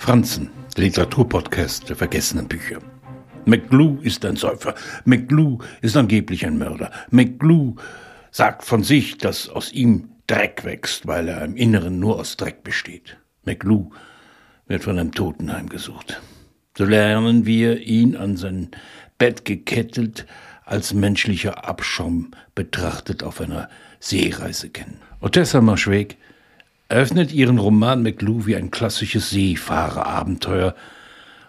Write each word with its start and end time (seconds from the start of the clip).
Franzen, 0.00 0.48
der 0.78 0.84
Literaturpodcast 0.84 1.90
der 1.90 1.94
vergessenen 1.94 2.48
Bücher. 2.48 2.78
McGlue 3.44 3.98
ist 4.02 4.24
ein 4.24 4.34
Säufer. 4.34 4.74
McGlue 5.04 5.58
ist 5.82 5.94
angeblich 5.94 6.46
ein 6.46 6.56
Mörder. 6.56 6.90
McGlue 7.10 7.76
sagt 8.30 8.64
von 8.64 8.82
sich, 8.82 9.18
dass 9.18 9.50
aus 9.50 9.70
ihm 9.72 10.08
Dreck 10.26 10.64
wächst, 10.64 11.06
weil 11.06 11.28
er 11.28 11.44
im 11.44 11.54
Inneren 11.54 12.00
nur 12.00 12.18
aus 12.18 12.38
Dreck 12.38 12.64
besteht. 12.64 13.18
McGlue 13.44 13.90
wird 14.68 14.84
von 14.84 14.98
einem 14.98 15.12
Toten 15.12 15.52
heimgesucht. 15.52 16.18
So 16.78 16.86
lernen 16.86 17.44
wir 17.44 17.82
ihn 17.82 18.16
an 18.16 18.38
sein 18.38 18.70
Bett 19.18 19.44
gekettet, 19.44 20.24
als 20.64 20.94
menschlicher 20.94 21.68
Abschaum 21.68 22.30
betrachtet 22.54 23.22
auf 23.22 23.38
einer 23.42 23.68
Seereise 24.00 24.70
kennen. 24.70 25.02
Otessa 25.20 25.60
Marschweg 25.60 26.16
eröffnet 26.90 27.32
ihren 27.32 27.58
Roman 27.58 28.02
McGlue 28.02 28.46
wie 28.46 28.56
ein 28.56 28.70
klassisches 28.70 29.30
Seefahrerabenteuer 29.30 30.74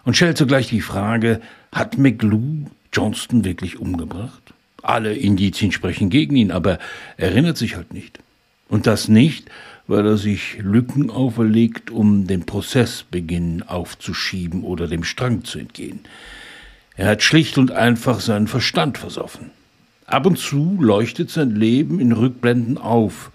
und 0.04 0.16
stellt 0.16 0.38
zugleich 0.38 0.68
die 0.68 0.80
Frage, 0.80 1.40
hat 1.72 1.98
McGlue 1.98 2.66
Johnston 2.92 3.44
wirklich 3.44 3.78
umgebracht? 3.78 4.54
Alle 4.82 5.14
Indizien 5.14 5.72
sprechen 5.72 6.10
gegen 6.10 6.36
ihn, 6.36 6.52
aber 6.52 6.78
er 7.16 7.30
erinnert 7.30 7.56
sich 7.56 7.76
halt 7.76 7.92
nicht. 7.92 8.18
Und 8.68 8.86
das 8.86 9.08
nicht, 9.08 9.50
weil 9.86 10.06
er 10.06 10.16
sich 10.16 10.58
Lücken 10.60 11.10
auferlegt, 11.10 11.90
um 11.90 12.26
den 12.26 12.46
Prozessbeginn 12.46 13.62
aufzuschieben 13.62 14.62
oder 14.62 14.86
dem 14.86 15.04
Strang 15.04 15.44
zu 15.44 15.58
entgehen. 15.58 16.00
Er 16.96 17.08
hat 17.08 17.22
schlicht 17.22 17.58
und 17.58 17.72
einfach 17.72 18.20
seinen 18.20 18.46
Verstand 18.46 18.98
versoffen. 18.98 19.50
Ab 20.06 20.26
und 20.26 20.38
zu 20.38 20.78
leuchtet 20.80 21.30
sein 21.30 21.50
Leben 21.50 22.00
in 22.00 22.12
Rückblenden 22.12 22.78
auf, 22.78 23.30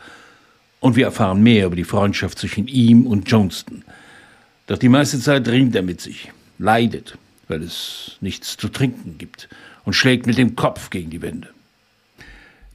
und 0.80 0.96
wir 0.96 1.06
erfahren 1.06 1.42
mehr 1.42 1.66
über 1.66 1.76
die 1.76 1.84
Freundschaft 1.84 2.40
zwischen 2.40 2.68
ihm 2.68 3.08
und 3.08 3.30
Johnston. 3.30 3.84
Doch 4.68 4.78
die 4.78 4.90
meiste 4.90 5.20
Zeit 5.20 5.48
ringt 5.48 5.76
er 5.76 5.82
mit 5.82 6.02
sich, 6.02 6.32
leidet, 6.60 7.18
weil 7.48 7.64
es 7.64 8.18
nichts 8.22 8.58
zu 8.58 8.68
trinken 8.70 9.18
gibt 9.18 9.50
und 9.86 9.94
schlägt 9.94 10.28
mit 10.28 10.38
dem 10.38 10.56
Kopf 10.56 10.90
gegen 10.90 11.10
die 11.10 11.22
Wände. 11.22 11.50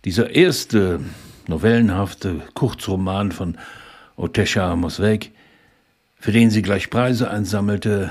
Dieser 0.04 0.30
erste 0.30 1.00
novellenhafte 1.46 2.40
Kurzroman 2.54 3.30
von 3.30 3.58
Otesha 4.16 4.74
Mosweg, 4.74 5.30
für 6.18 6.32
den 6.32 6.50
sie 6.50 6.62
gleich 6.62 6.90
Preise 6.90 7.30
einsammelte, 7.30 8.10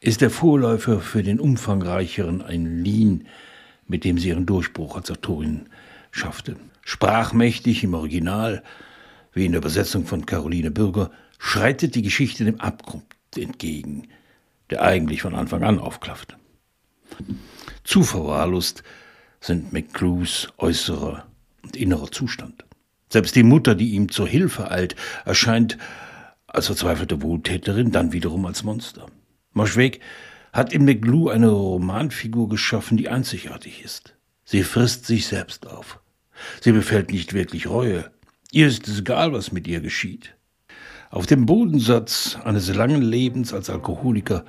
ist 0.00 0.20
der 0.20 0.30
Vorläufer 0.30 1.00
für 1.00 1.22
den 1.22 1.40
umfangreicheren 1.40 2.42
Ein 2.42 2.82
mit 3.88 4.04
dem 4.04 4.18
sie 4.18 4.28
ihren 4.28 4.46
Durchbruch 4.46 4.96
als 4.96 5.10
Autorin 5.10 5.66
schaffte. 6.10 6.56
Sprachmächtig 6.82 7.82
im 7.84 7.94
Original, 7.94 8.62
wie 9.32 9.46
in 9.46 9.52
der 9.52 9.60
Übersetzung 9.60 10.06
von 10.06 10.26
Caroline 10.26 10.70
Bürger, 10.70 11.10
schreitet 11.38 11.94
die 11.94 12.02
Geschichte 12.02 12.44
dem 12.44 12.60
Abgrund 12.60 13.04
entgegen, 13.36 14.08
der 14.70 14.82
eigentlich 14.82 15.22
von 15.22 15.34
Anfang 15.34 15.62
an 15.62 15.78
aufklafft. 15.78 16.36
Zu 17.84 18.02
verwahrlost 18.02 18.82
sind 19.40 19.72
McClues 19.72 20.48
äußerer 20.58 21.26
und 21.62 21.76
innerer 21.76 22.10
Zustand. 22.10 22.64
Selbst 23.10 23.36
die 23.36 23.42
Mutter, 23.42 23.74
die 23.74 23.90
ihm 23.92 24.10
zur 24.10 24.28
Hilfe 24.28 24.70
eilt, 24.70 24.94
erscheint 25.24 25.78
als 26.46 26.66
verzweifelte 26.66 27.22
Wohltäterin, 27.22 27.92
dann 27.92 28.12
wiederum 28.12 28.44
als 28.46 28.62
Monster. 28.62 29.06
Moschweg 29.52 30.00
hat 30.52 30.72
in 30.72 30.84
McGlue 30.84 31.32
eine 31.32 31.48
Romanfigur 31.48 32.48
geschaffen, 32.48 32.96
die 32.96 33.08
einzigartig 33.08 33.82
ist. 33.84 34.14
Sie 34.44 34.62
frisst 34.62 35.06
sich 35.06 35.26
selbst 35.26 35.66
auf. 35.66 36.00
Sie 36.60 36.72
befällt 36.72 37.10
nicht 37.10 37.32
wirklich 37.32 37.68
Reue. 37.68 38.10
Ihr 38.50 38.66
ist 38.66 38.88
es 38.88 39.00
egal, 39.00 39.34
was 39.34 39.52
mit 39.52 39.66
ihr 39.66 39.80
geschieht. 39.80 40.34
Auf 41.10 41.26
dem 41.26 41.44
Bodensatz 41.44 42.38
eines 42.44 42.74
langen 42.74 43.02
Lebens 43.02 43.52
als 43.52 43.68
Alkoholiker 43.68 44.42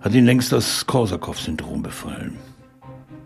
hat 0.00 0.14
ihn 0.14 0.26
längst 0.26 0.52
das 0.52 0.86
Korsakow-Syndrom 0.86 1.82
befallen. 1.82 2.38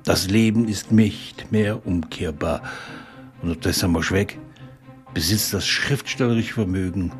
Das 0.02 0.30
Leben 0.30 0.68
ist 0.68 0.90
nicht 0.90 1.52
mehr 1.52 1.86
umkehrbar 1.86 2.62
und 3.42 3.50
Odessa 3.50 3.86
Moschweg 3.86 4.38
besitzt 5.12 5.52
das 5.52 5.66
schriftstellerische 5.66 6.54
Vermögen, 6.54 7.12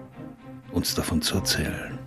uns 0.73 0.95
davon 0.95 1.21
zu 1.21 1.37
erzählen. 1.37 1.99